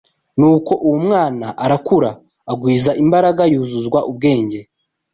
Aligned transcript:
Nuko 0.37 0.71
uwo 0.85 0.97
mwana 1.05 1.47
arakura, 1.63 2.09
agwiza 2.51 2.91
imbaraga, 3.03 3.41
yuzuzwa 3.53 3.99
ubwenge 4.09 4.59